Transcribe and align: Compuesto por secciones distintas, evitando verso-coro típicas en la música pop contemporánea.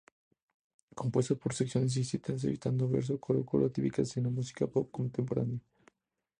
Compuesto 0.95 1.37
por 1.37 1.53
secciones 1.53 1.93
distintas, 1.93 2.43
evitando 2.43 2.89
verso-coro 2.89 3.71
típicas 3.71 4.17
en 4.17 4.23
la 4.23 4.29
música 4.31 4.65
pop 4.65 4.89
contemporánea. 4.89 5.59